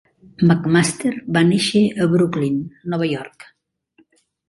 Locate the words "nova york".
2.93-3.51